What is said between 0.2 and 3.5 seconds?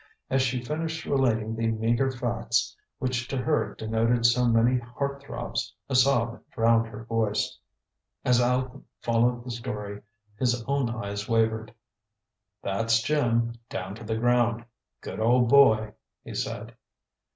As she finished relating the meager facts which to